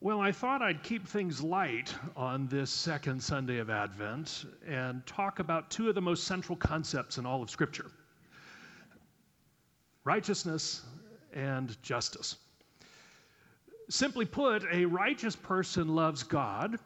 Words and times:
Well, 0.00 0.20
I 0.20 0.30
thought 0.30 0.62
I'd 0.62 0.84
keep 0.84 1.08
things 1.08 1.42
light 1.42 1.92
on 2.14 2.46
this 2.46 2.70
second 2.70 3.20
Sunday 3.20 3.58
of 3.58 3.68
Advent 3.68 4.44
and 4.64 5.04
talk 5.06 5.40
about 5.40 5.72
two 5.72 5.88
of 5.88 5.96
the 5.96 6.00
most 6.00 6.22
central 6.22 6.54
concepts 6.54 7.18
in 7.18 7.26
all 7.26 7.42
of 7.42 7.50
Scripture 7.50 7.90
righteousness 10.04 10.82
and 11.32 11.76
justice. 11.82 12.36
Simply 13.90 14.24
put, 14.24 14.62
a 14.72 14.84
righteous 14.84 15.34
person 15.34 15.88
loves 15.88 16.22
God, 16.22 16.78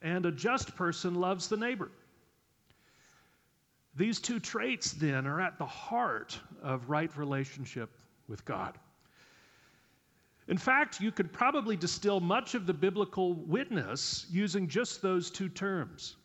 and 0.00 0.24
a 0.24 0.30
just 0.30 0.76
person 0.76 1.16
loves 1.16 1.48
the 1.48 1.56
neighbor. 1.56 1.90
These 3.96 4.20
two 4.20 4.38
traits, 4.38 4.92
then, 4.92 5.26
are 5.26 5.40
at 5.40 5.58
the 5.58 5.66
heart 5.66 6.38
of 6.62 6.88
right 6.88 7.14
relationship 7.16 7.90
with 8.28 8.44
God. 8.44 8.78
In 10.50 10.58
fact, 10.58 11.00
you 11.00 11.12
could 11.12 11.32
probably 11.32 11.76
distill 11.76 12.18
much 12.18 12.56
of 12.56 12.66
the 12.66 12.74
biblical 12.74 13.34
witness 13.34 14.26
using 14.28 14.66
just 14.66 15.00
those 15.00 15.30
two 15.30 15.48
terms. 15.48 16.16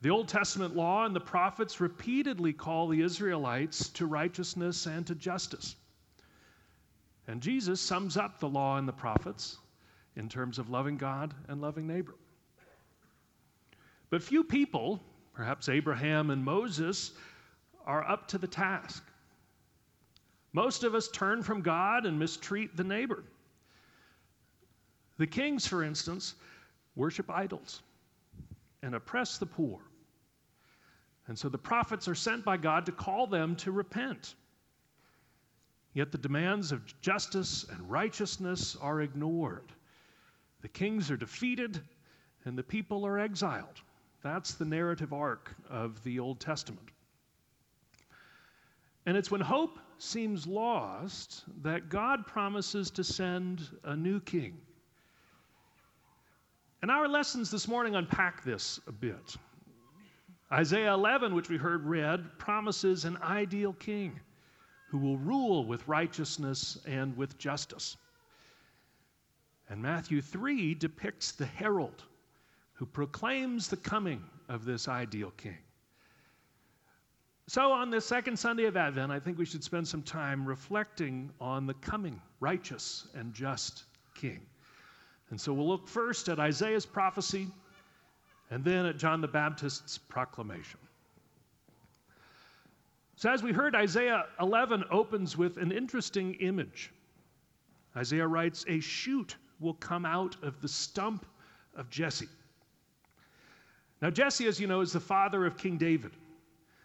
The 0.00 0.10
Old 0.10 0.28
Testament 0.28 0.76
law 0.76 1.04
and 1.04 1.14
the 1.14 1.20
prophets 1.20 1.80
repeatedly 1.80 2.52
call 2.52 2.86
the 2.86 3.02
Israelites 3.02 3.88
to 3.90 4.06
righteousness 4.06 4.86
and 4.86 5.04
to 5.08 5.16
justice. 5.16 5.74
And 7.26 7.40
Jesus 7.40 7.80
sums 7.80 8.16
up 8.16 8.38
the 8.38 8.48
law 8.48 8.78
and 8.78 8.86
the 8.86 8.92
prophets 8.92 9.58
in 10.14 10.28
terms 10.28 10.60
of 10.60 10.70
loving 10.70 10.96
God 10.96 11.34
and 11.48 11.60
loving 11.60 11.88
neighbor. 11.88 12.14
But 14.08 14.22
few 14.22 14.44
people, 14.44 15.02
perhaps 15.34 15.68
Abraham 15.68 16.30
and 16.30 16.44
Moses, 16.44 17.10
are 17.86 18.08
up 18.08 18.28
to 18.28 18.38
the 18.38 18.46
task. 18.46 19.02
Most 20.52 20.84
of 20.84 20.94
us 20.94 21.08
turn 21.08 21.42
from 21.42 21.62
God 21.62 22.04
and 22.04 22.18
mistreat 22.18 22.76
the 22.76 22.84
neighbor. 22.84 23.24
The 25.18 25.26
kings, 25.26 25.66
for 25.66 25.82
instance, 25.82 26.34
worship 26.94 27.30
idols 27.30 27.82
and 28.82 28.94
oppress 28.94 29.38
the 29.38 29.46
poor. 29.46 29.80
And 31.28 31.38
so 31.38 31.48
the 31.48 31.58
prophets 31.58 32.08
are 32.08 32.14
sent 32.14 32.44
by 32.44 32.56
God 32.56 32.84
to 32.86 32.92
call 32.92 33.26
them 33.26 33.56
to 33.56 33.70
repent. 33.70 34.34
Yet 35.94 36.10
the 36.10 36.18
demands 36.18 36.72
of 36.72 37.00
justice 37.00 37.64
and 37.70 37.90
righteousness 37.90 38.76
are 38.80 39.02
ignored. 39.02 39.72
The 40.62 40.68
kings 40.68 41.10
are 41.10 41.16
defeated 41.16 41.80
and 42.44 42.58
the 42.58 42.62
people 42.62 43.06
are 43.06 43.18
exiled. 43.18 43.80
That's 44.22 44.54
the 44.54 44.64
narrative 44.64 45.12
arc 45.12 45.54
of 45.68 46.02
the 46.04 46.18
Old 46.18 46.40
Testament. 46.40 46.88
And 49.06 49.16
it's 49.16 49.30
when 49.30 49.40
hope 49.40 49.78
seems 50.02 50.46
lost 50.46 51.44
that 51.62 51.88
God 51.88 52.26
promises 52.26 52.90
to 52.90 53.04
send 53.04 53.60
a 53.84 53.94
new 53.94 54.20
king. 54.20 54.58
And 56.82 56.90
our 56.90 57.06
lessons 57.06 57.50
this 57.50 57.68
morning 57.68 57.94
unpack 57.94 58.42
this 58.42 58.80
a 58.88 58.92
bit. 58.92 59.36
Isaiah 60.50 60.92
11, 60.92 61.34
which 61.34 61.48
we 61.48 61.56
heard 61.56 61.86
read, 61.86 62.36
promises 62.38 63.04
an 63.04 63.16
ideal 63.22 63.72
king 63.74 64.18
who 64.90 64.98
will 64.98 65.16
rule 65.18 65.64
with 65.64 65.86
righteousness 65.86 66.78
and 66.84 67.16
with 67.16 67.38
justice. 67.38 67.96
And 69.70 69.80
Matthew 69.80 70.20
3 70.20 70.74
depicts 70.74 71.32
the 71.32 71.46
herald 71.46 72.02
who 72.74 72.84
proclaims 72.84 73.68
the 73.68 73.76
coming 73.76 74.22
of 74.48 74.64
this 74.64 74.88
ideal 74.88 75.30
king. 75.36 75.58
So, 77.52 77.70
on 77.70 77.90
this 77.90 78.06
second 78.06 78.38
Sunday 78.38 78.64
of 78.64 78.78
Advent, 78.78 79.12
I 79.12 79.20
think 79.20 79.36
we 79.36 79.44
should 79.44 79.62
spend 79.62 79.86
some 79.86 80.00
time 80.00 80.46
reflecting 80.46 81.30
on 81.38 81.66
the 81.66 81.74
coming 81.74 82.18
righteous 82.40 83.06
and 83.14 83.34
just 83.34 83.84
King. 84.14 84.40
And 85.28 85.38
so, 85.38 85.52
we'll 85.52 85.68
look 85.68 85.86
first 85.86 86.30
at 86.30 86.38
Isaiah's 86.38 86.86
prophecy 86.86 87.46
and 88.48 88.64
then 88.64 88.86
at 88.86 88.96
John 88.96 89.20
the 89.20 89.28
Baptist's 89.28 89.98
proclamation. 89.98 90.80
So, 93.16 93.30
as 93.30 93.42
we 93.42 93.52
heard, 93.52 93.74
Isaiah 93.74 94.24
11 94.40 94.84
opens 94.90 95.36
with 95.36 95.58
an 95.58 95.72
interesting 95.72 96.32
image. 96.36 96.90
Isaiah 97.94 98.26
writes, 98.26 98.64
A 98.66 98.80
shoot 98.80 99.36
will 99.60 99.74
come 99.74 100.06
out 100.06 100.42
of 100.42 100.58
the 100.62 100.68
stump 100.68 101.26
of 101.76 101.90
Jesse. 101.90 102.30
Now, 104.00 104.08
Jesse, 104.08 104.46
as 104.46 104.58
you 104.58 104.66
know, 104.66 104.80
is 104.80 104.94
the 104.94 105.00
father 105.00 105.44
of 105.44 105.58
King 105.58 105.76
David 105.76 106.12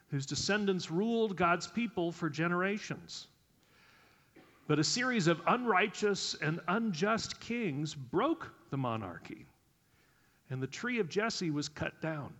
whose 0.09 0.25
descendants 0.25 0.89
ruled 0.89 1.35
God's 1.35 1.67
people 1.67 2.11
for 2.11 2.29
generations. 2.29 3.27
But 4.67 4.79
a 4.79 4.83
series 4.83 5.27
of 5.27 5.41
unrighteous 5.47 6.35
and 6.41 6.59
unjust 6.67 7.39
kings 7.39 7.93
broke 7.93 8.51
the 8.69 8.77
monarchy, 8.77 9.45
and 10.49 10.61
the 10.61 10.67
tree 10.67 10.99
of 10.99 11.09
Jesse 11.09 11.51
was 11.51 11.69
cut 11.69 11.99
down. 12.01 12.33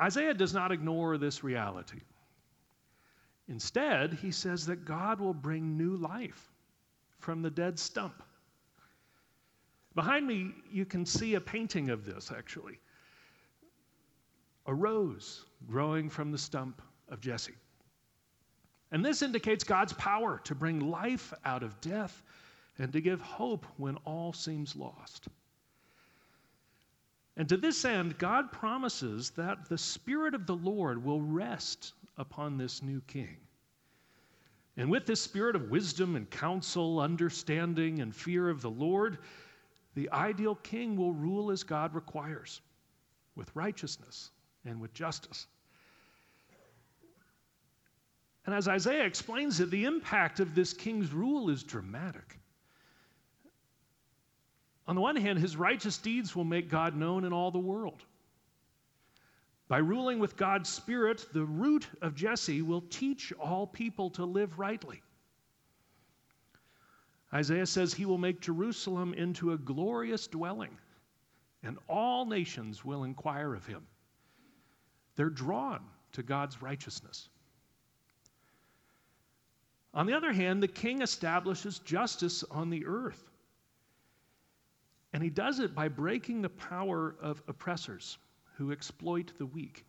Isaiah 0.00 0.34
does 0.34 0.54
not 0.54 0.70
ignore 0.70 1.18
this 1.18 1.42
reality. 1.42 2.00
Instead, 3.48 4.14
he 4.14 4.30
says 4.30 4.66
that 4.66 4.84
God 4.84 5.20
will 5.20 5.34
bring 5.34 5.76
new 5.76 5.96
life 5.96 6.48
from 7.18 7.42
the 7.42 7.50
dead 7.50 7.78
stump. 7.78 8.22
Behind 9.94 10.26
me, 10.26 10.52
you 10.70 10.84
can 10.84 11.04
see 11.04 11.34
a 11.34 11.40
painting 11.40 11.90
of 11.90 12.04
this, 12.04 12.30
actually 12.30 12.78
a 14.68 14.74
rose 14.74 15.46
growing 15.66 16.10
from 16.10 16.30
the 16.30 16.38
stump 16.38 16.82
of 17.08 17.20
Jesse. 17.22 17.54
And 18.92 19.04
this 19.04 19.22
indicates 19.22 19.64
God's 19.64 19.94
power 19.94 20.40
to 20.44 20.54
bring 20.54 20.90
life 20.90 21.32
out 21.44 21.62
of 21.62 21.80
death 21.80 22.22
and 22.78 22.92
to 22.92 23.00
give 23.00 23.20
hope 23.20 23.66
when 23.78 23.96
all 24.04 24.32
seems 24.34 24.76
lost. 24.76 25.28
And 27.38 27.48
to 27.48 27.56
this 27.56 27.84
end, 27.84 28.18
God 28.18 28.52
promises 28.52 29.30
that 29.30 29.68
the 29.68 29.78
Spirit 29.78 30.34
of 30.34 30.46
the 30.46 30.56
Lord 30.56 31.02
will 31.02 31.22
rest 31.22 31.94
upon 32.18 32.58
this 32.58 32.82
new 32.82 33.00
king. 33.06 33.38
And 34.76 34.90
with 34.90 35.06
this 35.06 35.20
spirit 35.20 35.56
of 35.56 35.70
wisdom 35.70 36.14
and 36.14 36.28
counsel, 36.30 37.00
understanding 37.00 38.00
and 38.00 38.14
fear 38.14 38.48
of 38.48 38.60
the 38.60 38.70
Lord, 38.70 39.18
the 39.94 40.10
ideal 40.10 40.56
king 40.56 40.94
will 40.96 41.12
rule 41.12 41.50
as 41.50 41.62
God 41.62 41.94
requires, 41.94 42.60
with 43.34 43.50
righteousness 43.56 44.30
and 44.68 44.80
with 44.80 44.92
justice. 44.94 45.46
And 48.46 48.54
as 48.54 48.68
Isaiah 48.68 49.04
explains 49.04 49.60
it, 49.60 49.70
the 49.70 49.84
impact 49.84 50.40
of 50.40 50.54
this 50.54 50.72
king's 50.72 51.12
rule 51.12 51.50
is 51.50 51.62
dramatic. 51.62 52.38
On 54.86 54.94
the 54.94 55.02
one 55.02 55.16
hand, 55.16 55.38
his 55.38 55.54
righteous 55.54 55.98
deeds 55.98 56.34
will 56.34 56.44
make 56.44 56.70
God 56.70 56.96
known 56.96 57.24
in 57.24 57.32
all 57.32 57.50
the 57.50 57.58
world. 57.58 58.02
By 59.68 59.78
ruling 59.78 60.18
with 60.18 60.38
God's 60.38 60.70
Spirit, 60.70 61.26
the 61.34 61.44
root 61.44 61.86
of 62.00 62.14
Jesse 62.14 62.62
will 62.62 62.80
teach 62.88 63.34
all 63.34 63.66
people 63.66 64.08
to 64.10 64.24
live 64.24 64.58
rightly. 64.58 65.02
Isaiah 67.34 67.66
says 67.66 67.92
he 67.92 68.06
will 68.06 68.16
make 68.16 68.40
Jerusalem 68.40 69.12
into 69.12 69.52
a 69.52 69.58
glorious 69.58 70.26
dwelling, 70.26 70.74
and 71.62 71.76
all 71.86 72.24
nations 72.24 72.82
will 72.82 73.04
inquire 73.04 73.54
of 73.54 73.66
him. 73.66 73.86
They're 75.18 75.28
drawn 75.28 75.80
to 76.12 76.22
God's 76.22 76.62
righteousness. 76.62 77.28
On 79.92 80.06
the 80.06 80.12
other 80.12 80.32
hand, 80.32 80.62
the 80.62 80.68
king 80.68 81.02
establishes 81.02 81.80
justice 81.80 82.44
on 82.44 82.70
the 82.70 82.86
earth. 82.86 83.28
And 85.12 85.20
he 85.20 85.28
does 85.28 85.58
it 85.58 85.74
by 85.74 85.88
breaking 85.88 86.40
the 86.40 86.48
power 86.48 87.16
of 87.20 87.42
oppressors 87.48 88.16
who 88.58 88.70
exploit 88.70 89.32
the 89.38 89.46
weak. 89.46 89.84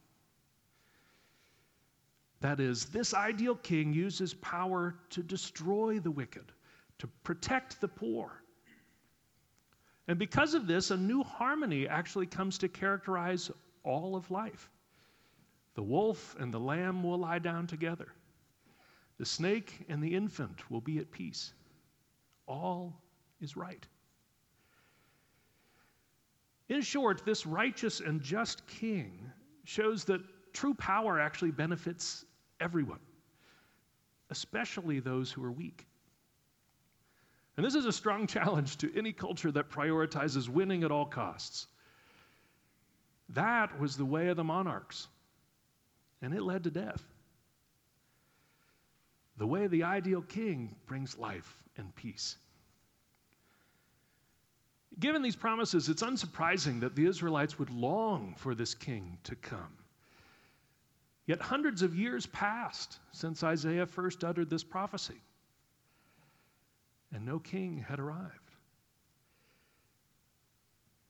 That 2.39 2.59
is, 2.59 2.85
this 2.85 3.13
ideal 3.13 3.55
king 3.55 3.93
uses 3.93 4.33
power 4.33 4.95
to 5.11 5.21
destroy 5.21 5.99
the 5.99 6.09
wicked, 6.09 6.51
to 6.97 7.07
protect 7.23 7.79
the 7.81 7.87
poor. 7.87 8.41
And 10.07 10.17
because 10.17 10.55
of 10.55 10.65
this, 10.65 10.89
a 10.89 10.97
new 10.97 11.21
harmony 11.21 11.87
actually 11.87 12.25
comes 12.25 12.57
to 12.57 12.67
characterize 12.67 13.51
all 13.83 14.15
of 14.15 14.31
life. 14.31 14.71
The 15.75 15.83
wolf 15.83 16.35
and 16.39 16.53
the 16.53 16.59
lamb 16.59 17.03
will 17.03 17.19
lie 17.19 17.39
down 17.39 17.67
together. 17.67 18.07
The 19.17 19.25
snake 19.25 19.85
and 19.89 20.01
the 20.01 20.15
infant 20.15 20.69
will 20.71 20.81
be 20.81 20.97
at 20.97 21.11
peace. 21.11 21.53
All 22.47 22.93
is 23.41 23.55
right. 23.55 23.85
In 26.69 26.81
short, 26.81 27.25
this 27.25 27.45
righteous 27.45 27.99
and 27.99 28.21
just 28.21 28.65
king 28.67 29.31
shows 29.63 30.05
that 30.05 30.21
true 30.53 30.73
power 30.73 31.19
actually 31.19 31.51
benefits 31.51 32.25
everyone, 32.59 32.99
especially 34.29 34.99
those 34.99 35.31
who 35.31 35.43
are 35.43 35.51
weak. 35.51 35.85
And 37.57 37.65
this 37.65 37.75
is 37.75 37.85
a 37.85 37.91
strong 37.91 38.27
challenge 38.35 38.77
to 38.77 38.97
any 38.97 39.11
culture 39.11 39.51
that 39.51 39.69
prioritizes 39.69 40.47
winning 40.47 40.83
at 40.83 40.91
all 40.91 41.05
costs. 41.05 41.67
That 43.29 43.79
was 43.79 43.97
the 43.97 44.05
way 44.05 44.29
of 44.29 44.37
the 44.37 44.43
monarchs 44.43 45.07
and 46.21 46.33
it 46.33 46.41
led 46.41 46.63
to 46.63 46.71
death. 46.71 47.03
the 49.39 49.47
way 49.47 49.67
the 49.67 49.83
ideal 49.83 50.21
king 50.21 50.75
brings 50.85 51.17
life 51.17 51.63
and 51.77 51.95
peace. 51.95 52.35
Given 54.99 55.21
these 55.21 55.37
promises, 55.37 55.87
it's 55.87 56.03
unsurprising 56.03 56.81
that 56.81 56.93
the 56.93 57.05
Israelites 57.05 57.57
would 57.57 57.69
long 57.69 58.35
for 58.37 58.53
this 58.53 58.73
king 58.73 59.17
to 59.23 59.35
come. 59.35 59.77
Yet 61.25 61.41
hundreds 61.41 61.81
of 61.83 61.95
years 61.95 62.25
passed 62.25 62.99
since 63.13 63.43
Isaiah 63.43 63.85
first 63.85 64.25
uttered 64.25 64.49
this 64.49 64.63
prophecy, 64.63 65.21
and 67.13 67.25
no 67.25 67.39
king 67.39 67.85
had 67.87 67.99
arrived. 67.99 68.33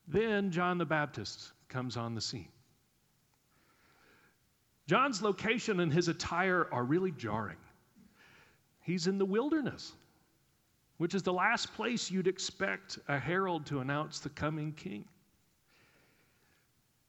Then 0.08 0.52
John 0.52 0.78
the 0.78 0.86
Baptist 0.86 1.52
comes 1.68 1.98
on 1.98 2.14
the 2.14 2.22
scene. 2.22 2.50
John's 4.90 5.22
location 5.22 5.82
and 5.82 5.94
his 5.94 6.08
attire 6.08 6.68
are 6.72 6.84
really 6.84 7.12
jarring. 7.12 7.60
He's 8.82 9.06
in 9.06 9.20
the 9.20 9.26
wilderness, 9.26 9.94
which 10.98 11.14
is 11.14 11.22
the 11.22 11.32
last 11.32 11.72
place 11.76 12.10
you'd 12.10 12.26
expect 12.26 12.98
a 13.08 13.20
herald 13.20 13.68
to 13.68 13.82
announce 13.82 14.18
the 14.18 14.30
coming 14.30 14.74
king. 14.74 15.06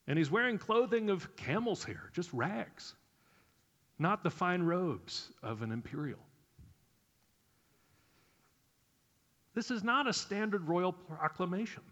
And 0.06 0.18
he's 0.18 0.30
wearing 0.30 0.58
clothing 0.58 1.08
of 1.08 1.34
camel's 1.36 1.82
hair, 1.82 2.10
just 2.12 2.30
rags, 2.34 2.96
not 3.98 4.22
the 4.22 4.30
fine 4.30 4.60
robes 4.60 5.30
of 5.42 5.62
an 5.62 5.72
imperial. 5.72 6.20
This 9.54 9.70
is 9.70 9.82
not 9.82 10.06
a 10.06 10.12
standard 10.12 10.68
royal 10.68 10.92
proclamation. 10.92 11.82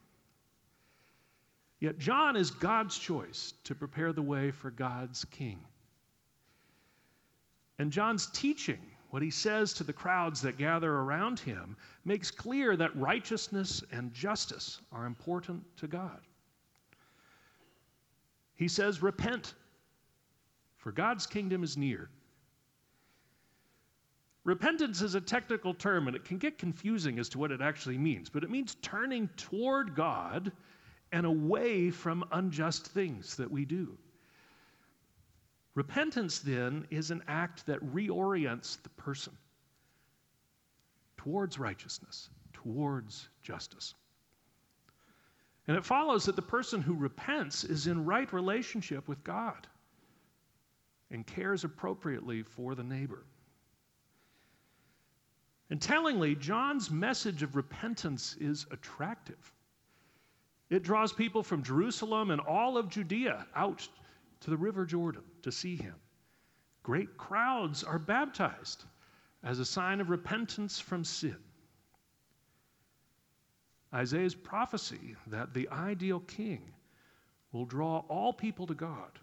Yet 1.81 1.99
John 1.99 2.37
is 2.37 2.51
God's 2.51 2.99
choice 2.99 3.55
to 3.65 3.75
prepare 3.75 4.13
the 4.13 4.21
way 4.21 4.51
for 4.51 4.71
God's 4.71 5.25
king. 5.25 5.59
And 7.79 7.93
John's 7.93 8.27
teaching, 8.27 8.81
what 9.11 9.23
he 9.23 9.31
says 9.31 9.73
to 9.75 9.85
the 9.85 9.93
crowds 9.93 10.41
that 10.43 10.59
gather 10.59 10.93
around 10.93 11.39
him, 11.39 11.77
makes 12.05 12.31
clear 12.31 12.77
that 12.77 12.97
righteousness 12.97 13.83
and 13.93 14.13
justice 14.13 14.81
are 14.93 15.07
important 15.07 15.65
to 15.79 15.87
God. 15.87 16.21
He 18.57 18.69
says, 18.69 19.03
Repent, 19.03 19.55
for 20.77 20.91
God's 20.91 21.27
kingdom 21.27 21.63
is 21.63 21.77
near. 21.77 22.11
Repentance 24.45 25.03
is 25.03 25.15
a 25.15 25.21
technical 25.21 25.75
term 25.75 26.07
and 26.07 26.17
it 26.17 26.25
can 26.25 26.39
get 26.39 26.59
confusing 26.59 27.19
as 27.19 27.29
to 27.29 27.39
what 27.39 27.53
it 27.53 27.61
actually 27.61 27.99
means, 27.99 28.31
but 28.31 28.43
it 28.43 28.51
means 28.51 28.77
turning 28.77 29.29
toward 29.37 29.95
God 29.95 30.51
and 31.13 31.27
away 31.27 31.91
from 31.91 32.25
unjust 32.33 32.87
things 32.87 33.37
that 33.37 33.51
we 33.51 33.65
do. 33.65 33.97
Repentance, 35.79 36.41
then, 36.41 36.89
is 36.91 37.13
an 37.13 37.23
act 37.29 37.65
that 37.67 37.95
reorients 37.95 38.83
the 38.83 38.89
person 38.89 39.33
towards 41.17 41.57
righteousness, 41.57 42.31
towards 42.53 43.29
justice. 43.45 43.95
And 45.69 45.77
it 45.77 45.85
follows 45.85 46.25
that 46.25 46.35
the 46.35 46.43
person 46.43 46.83
who 46.83 46.97
repents 46.97 47.63
is 47.63 47.87
in 47.87 48.05
right 48.05 48.33
relationship 48.33 49.07
with 49.07 49.23
God 49.23 49.69
and 51.13 51.25
cares 51.25 51.63
appropriately 51.63 52.43
for 52.43 52.75
the 52.75 52.83
neighbor. 52.83 53.23
And 55.71 55.81
tellingly, 55.81 56.35
John's 56.35 56.91
message 56.91 57.45
of 57.45 57.55
repentance 57.55 58.35
is 58.41 58.67
attractive. 58.73 59.53
It 60.71 60.83
draws 60.83 61.13
people 61.13 61.45
from 61.45 61.63
Jerusalem 61.63 62.33
and 62.33 62.41
all 62.41 62.77
of 62.77 62.89
Judea 62.89 63.47
out 63.55 63.89
to 64.41 64.51
the 64.51 64.57
River 64.57 64.85
Jordan 64.85 65.23
to 65.43 65.53
see 65.53 65.77
him. 65.77 65.95
Great 66.83 67.17
crowds 67.17 67.85
are 67.85 67.99
baptized 67.99 68.85
as 69.43 69.59
a 69.59 69.65
sign 69.65 70.01
of 70.01 70.11
repentance 70.11 70.81
from 70.81 71.05
sin. 71.05 71.37
Isaiah's 73.93 74.35
prophecy 74.35 75.17
that 75.29 75.55
the 75.55 75.69
ideal 75.71 76.21
king 76.21 76.73
will 77.53 77.65
draw 77.65 78.05
all 78.09 78.33
people 78.33 78.67
to 78.67 78.75
God 78.75 79.19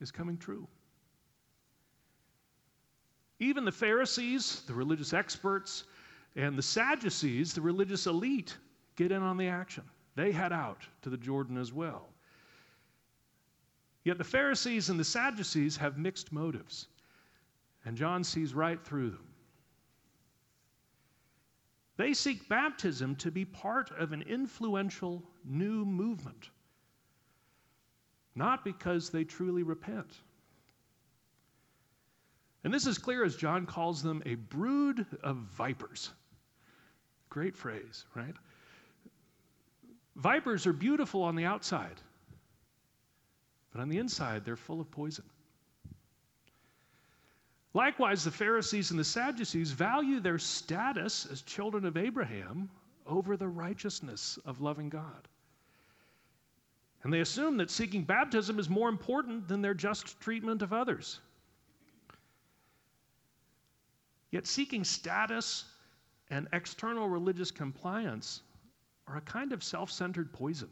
is 0.00 0.10
coming 0.10 0.36
true. 0.36 0.66
Even 3.40 3.64
the 3.64 3.72
Pharisees, 3.72 4.62
the 4.66 4.74
religious 4.74 5.12
experts, 5.12 5.84
and 6.36 6.56
the 6.56 6.62
Sadducees, 6.62 7.52
the 7.52 7.60
religious 7.60 8.06
elite, 8.06 8.56
get 8.96 9.12
in 9.12 9.22
on 9.22 9.36
the 9.36 9.48
action. 9.48 9.84
They 10.14 10.32
head 10.32 10.52
out 10.52 10.82
to 11.02 11.10
the 11.10 11.16
Jordan 11.16 11.56
as 11.56 11.72
well. 11.72 12.08
Yet 14.08 14.16
the 14.16 14.24
Pharisees 14.24 14.88
and 14.88 14.98
the 14.98 15.04
Sadducees 15.04 15.76
have 15.76 15.98
mixed 15.98 16.32
motives, 16.32 16.86
and 17.84 17.94
John 17.94 18.24
sees 18.24 18.54
right 18.54 18.82
through 18.82 19.10
them. 19.10 19.26
They 21.98 22.14
seek 22.14 22.48
baptism 22.48 23.16
to 23.16 23.30
be 23.30 23.44
part 23.44 23.90
of 23.98 24.14
an 24.14 24.22
influential 24.22 25.22
new 25.44 25.84
movement, 25.84 26.48
not 28.34 28.64
because 28.64 29.10
they 29.10 29.24
truly 29.24 29.62
repent. 29.62 30.16
And 32.64 32.72
this 32.72 32.86
is 32.86 32.96
clear 32.96 33.24
as 33.24 33.36
John 33.36 33.66
calls 33.66 34.02
them 34.02 34.22
a 34.24 34.36
brood 34.36 35.04
of 35.22 35.36
vipers. 35.36 36.12
Great 37.28 37.54
phrase, 37.54 38.06
right? 38.14 38.36
Vipers 40.16 40.66
are 40.66 40.72
beautiful 40.72 41.22
on 41.22 41.36
the 41.36 41.44
outside, 41.44 42.00
but 43.78 43.82
on 43.82 43.88
the 43.90 43.98
inside, 43.98 44.44
they're 44.44 44.56
full 44.56 44.80
of 44.80 44.90
poison. 44.90 45.24
Likewise, 47.74 48.24
the 48.24 48.30
Pharisees 48.32 48.90
and 48.90 48.98
the 48.98 49.04
Sadducees 49.04 49.70
value 49.70 50.18
their 50.18 50.40
status 50.40 51.26
as 51.30 51.42
children 51.42 51.84
of 51.84 51.96
Abraham 51.96 52.68
over 53.06 53.36
the 53.36 53.46
righteousness 53.46 54.36
of 54.44 54.60
loving 54.60 54.88
God. 54.88 55.28
And 57.04 57.12
they 57.12 57.20
assume 57.20 57.56
that 57.58 57.70
seeking 57.70 58.02
baptism 58.02 58.58
is 58.58 58.68
more 58.68 58.88
important 58.88 59.46
than 59.46 59.62
their 59.62 59.74
just 59.74 60.18
treatment 60.18 60.62
of 60.62 60.72
others. 60.72 61.20
Yet, 64.32 64.48
seeking 64.48 64.82
status 64.82 65.66
and 66.30 66.48
external 66.52 67.08
religious 67.08 67.52
compliance 67.52 68.42
are 69.06 69.18
a 69.18 69.20
kind 69.20 69.52
of 69.52 69.62
self 69.62 69.88
centered 69.88 70.32
poison. 70.32 70.68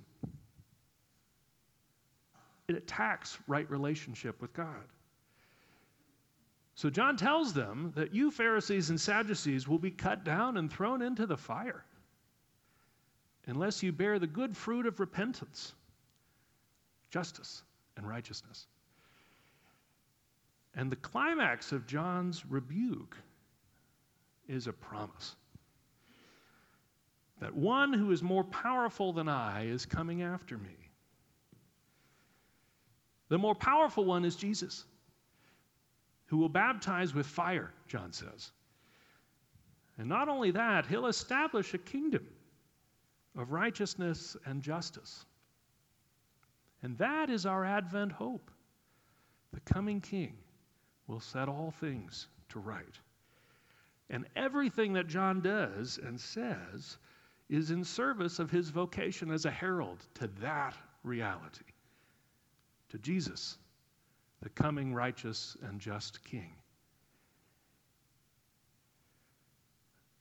It 2.68 2.76
attacks 2.76 3.38
right 3.46 3.68
relationship 3.70 4.40
with 4.40 4.52
God. 4.52 4.84
So 6.74 6.90
John 6.90 7.16
tells 7.16 7.54
them 7.54 7.92
that 7.96 8.14
you 8.14 8.30
Pharisees 8.30 8.90
and 8.90 9.00
Sadducees 9.00 9.66
will 9.66 9.78
be 9.78 9.90
cut 9.90 10.24
down 10.24 10.56
and 10.58 10.70
thrown 10.70 11.00
into 11.00 11.26
the 11.26 11.36
fire 11.36 11.84
unless 13.46 13.82
you 13.82 13.92
bear 13.92 14.18
the 14.18 14.26
good 14.26 14.56
fruit 14.56 14.86
of 14.86 15.00
repentance, 15.00 15.72
justice, 17.10 17.62
and 17.96 18.06
righteousness. 18.06 18.66
And 20.74 20.92
the 20.92 20.96
climax 20.96 21.72
of 21.72 21.86
John's 21.86 22.44
rebuke 22.44 23.16
is 24.48 24.66
a 24.66 24.72
promise 24.72 25.36
that 27.40 27.54
one 27.54 27.92
who 27.92 28.12
is 28.12 28.22
more 28.22 28.44
powerful 28.44 29.12
than 29.12 29.28
I 29.28 29.66
is 29.66 29.84
coming 29.84 30.22
after 30.22 30.56
me. 30.56 30.85
The 33.28 33.38
more 33.38 33.54
powerful 33.54 34.04
one 34.04 34.24
is 34.24 34.36
Jesus, 34.36 34.84
who 36.26 36.38
will 36.38 36.48
baptize 36.48 37.14
with 37.14 37.26
fire, 37.26 37.72
John 37.88 38.12
says. 38.12 38.52
And 39.98 40.08
not 40.08 40.28
only 40.28 40.50
that, 40.52 40.86
he'll 40.86 41.06
establish 41.06 41.74
a 41.74 41.78
kingdom 41.78 42.26
of 43.36 43.52
righteousness 43.52 44.36
and 44.44 44.62
justice. 44.62 45.24
And 46.82 46.96
that 46.98 47.30
is 47.30 47.46
our 47.46 47.64
Advent 47.64 48.12
hope. 48.12 48.50
The 49.52 49.60
coming 49.60 50.00
King 50.00 50.36
will 51.06 51.20
set 51.20 51.48
all 51.48 51.70
things 51.70 52.28
to 52.50 52.58
right. 52.58 52.98
And 54.10 54.26
everything 54.36 54.92
that 54.92 55.08
John 55.08 55.40
does 55.40 55.98
and 55.98 56.20
says 56.20 56.98
is 57.48 57.70
in 57.70 57.84
service 57.84 58.38
of 58.38 58.50
his 58.50 58.70
vocation 58.70 59.30
as 59.30 59.44
a 59.44 59.50
herald 59.50 60.04
to 60.14 60.28
that 60.40 60.74
reality, 61.02 61.64
to 62.90 62.98
Jesus, 62.98 63.58
the 64.42 64.48
coming 64.48 64.94
righteous 64.94 65.56
and 65.62 65.80
just 65.80 66.24
King. 66.24 66.54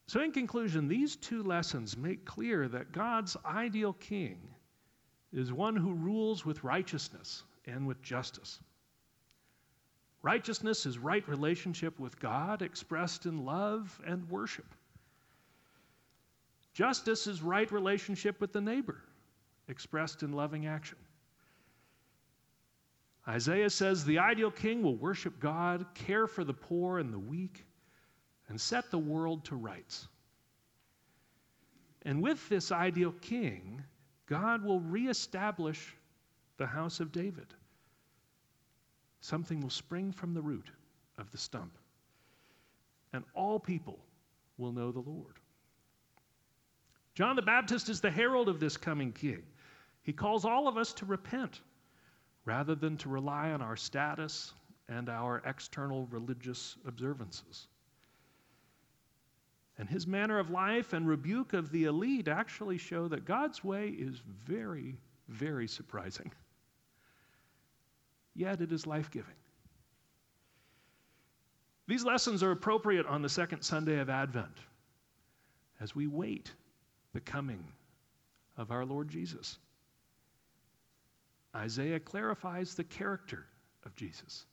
So, 0.08 0.22
in 0.22 0.32
conclusion, 0.32 0.88
these 0.88 1.16
two 1.16 1.42
lessons 1.44 1.98
make 1.98 2.26
clear 2.26 2.68
that 2.68 2.92
God's 2.92 3.36
ideal 3.44 3.94
king 3.94 4.38
is 5.34 5.52
one 5.52 5.76
who 5.76 5.94
rules 5.94 6.46
with 6.46 6.64
righteousness 6.64 7.44
and 7.66 7.88
with 7.88 8.02
justice. 8.02 8.60
Righteousness 10.22 10.86
is 10.86 10.98
right 10.98 11.28
relationship 11.28 12.00
with 12.00 12.20
God 12.20 12.62
expressed 12.62 13.26
in 13.26 13.46
love 13.46 14.00
and 14.06 14.30
worship. 14.30 14.66
Justice 16.74 17.28
is 17.28 17.42
right 17.42 17.72
relationship 17.72 18.42
with 18.42 18.52
the 18.52 18.62
neighbor, 18.62 19.02
expressed 19.68 20.24
in 20.24 20.34
loving 20.34 20.68
action. 20.68 20.98
Isaiah 23.28 23.70
says 23.70 24.06
the 24.06 24.20
ideal 24.20 24.52
king 24.52 24.84
will 24.84 24.96
worship 24.96 25.40
God, 25.40 25.86
care 25.96 26.28
for 26.28 26.44
the 26.44 26.54
poor 26.54 27.00
and 27.00 27.12
the 27.12 27.20
weak, 27.20 27.66
and 28.50 28.60
set 28.60 28.92
the 28.92 29.00
world 29.00 29.44
to 29.46 29.56
rights. 29.56 30.08
And 32.04 32.22
with 32.22 32.48
this 32.50 32.72
ideal 32.72 33.14
king, 33.22 33.84
God 34.28 34.64
will 34.64 34.80
reestablish 34.80 35.96
the 36.58 36.68
house 36.68 37.00
of 37.00 37.12
David. 37.12 37.48
Something 39.22 39.60
will 39.60 39.72
spring 39.72 40.12
from 40.12 40.36
the 40.36 40.42
root 40.42 40.70
of 41.18 41.32
the 41.32 41.38
stump, 41.38 41.78
and 43.12 43.24
all 43.34 43.60
people 43.60 43.98
will 44.58 44.72
know 44.72 44.92
the 44.92 45.00
Lord. 45.00 45.40
John 47.16 47.36
the 47.36 47.42
Baptist 47.42 47.90
is 47.90 48.02
the 48.02 48.12
herald 48.12 48.50
of 48.50 48.60
this 48.60 48.78
coming 48.78 49.12
king. 49.12 49.42
He 50.04 50.14
calls 50.14 50.46
all 50.46 50.68
of 50.68 50.78
us 50.78 50.94
to 50.94 51.06
repent 51.06 51.62
rather 52.46 52.76
than 52.76 52.96
to 52.98 53.10
rely 53.10 53.52
on 53.52 53.62
our 53.62 53.76
status 53.76 54.54
and 54.88 55.10
our 55.10 55.42
external 55.46 56.06
religious 56.08 56.78
observances. 56.88 57.68
And 59.78 59.90
his 59.90 60.08
manner 60.08 60.40
of 60.40 60.52
life 60.52 60.94
and 60.94 61.08
rebuke 61.08 61.54
of 61.54 61.72
the 61.72 61.86
elite 61.86 62.28
actually 62.28 62.78
show 62.78 63.08
that 63.10 63.26
God's 63.26 63.64
way 63.64 63.90
is 63.90 64.22
very, 64.46 64.96
very 65.28 65.68
surprising. 65.68 66.32
Yet 68.36 68.62
it 68.62 68.72
is 68.72 68.88
life 68.88 69.12
giving. 69.12 69.34
These 71.88 72.06
lessons 72.06 72.42
are 72.42 72.52
appropriate 72.52 73.06
on 73.06 73.22
the 73.22 73.30
second 73.30 73.62
Sunday 73.62 74.00
of 74.00 74.10
Advent 74.10 74.58
as 75.80 75.96
we 75.96 76.08
wait 76.08 76.52
the 77.14 77.20
coming 77.20 77.64
of 78.58 78.72
our 78.72 78.86
Lord 78.86 79.10
Jesus. 79.10 79.58
Isaiah 81.56 82.00
clarifies 82.00 82.76
the 82.76 82.84
character 82.84 83.46
of 83.86 83.96
Jesus. 83.96 84.46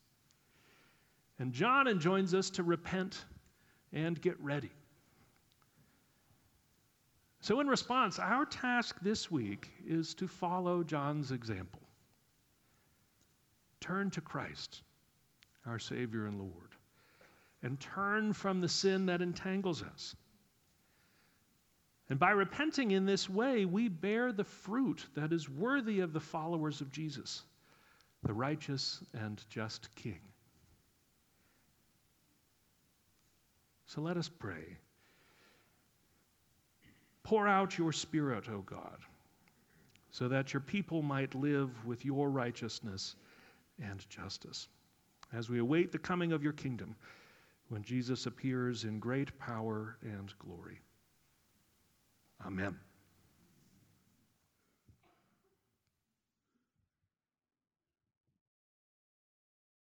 And 1.39 1.51
John 1.51 1.87
enjoins 1.87 2.33
us 2.33 2.49
to 2.51 2.63
repent 2.63 3.25
and 3.91 4.19
get 4.21 4.39
ready. 4.39 4.71
So, 7.41 7.59
in 7.59 7.67
response, 7.67 8.19
our 8.19 8.45
task 8.45 8.97
this 9.01 9.29
week 9.29 9.69
is 9.85 10.13
to 10.15 10.27
follow 10.27 10.81
John's 10.81 11.31
example. 11.31 11.81
Turn 13.81 14.09
to 14.11 14.21
Christ, 14.21 14.81
our 15.65 15.77
Savior 15.77 16.25
and 16.25 16.39
Lord, 16.39 16.69
and 17.61 17.77
turn 17.77 18.31
from 18.31 18.61
the 18.61 18.69
sin 18.69 19.07
that 19.07 19.21
entangles 19.21 19.83
us. 19.83 20.15
And 22.09 22.19
by 22.19 22.31
repenting 22.31 22.91
in 22.91 23.05
this 23.05 23.29
way, 23.29 23.65
we 23.65 23.87
bear 23.87 24.31
the 24.31 24.43
fruit 24.43 25.05
that 25.15 25.31
is 25.31 25.49
worthy 25.49 26.01
of 26.01 26.13
the 26.13 26.19
followers 26.19 26.81
of 26.81 26.91
Jesus, 26.91 27.43
the 28.23 28.33
righteous 28.33 29.01
and 29.13 29.43
just 29.49 29.93
King. 29.95 30.19
So 33.85 34.01
let 34.01 34.17
us 34.17 34.27
pray. 34.27 34.77
Pour 37.23 37.47
out 37.47 37.77
your 37.77 37.93
Spirit, 37.93 38.49
O 38.49 38.59
God, 38.59 38.97
so 40.11 40.27
that 40.27 40.53
your 40.53 40.61
people 40.61 41.01
might 41.01 41.33
live 41.35 41.85
with 41.85 42.03
your 42.03 42.29
righteousness 42.29 43.15
and 43.81 44.07
justice. 44.09 44.67
As 45.31 45.49
we 45.49 45.59
await 45.59 45.91
the 45.91 45.99
coming 45.99 46.33
of 46.33 46.43
your 46.43 46.53
kingdom, 46.53 46.95
when 47.69 47.81
Jesus 47.81 48.25
appears 48.25 48.83
in 48.83 48.99
great 48.99 49.37
power 49.39 49.97
and 50.03 50.33
glory. 50.37 50.79
Amen. 52.45 52.79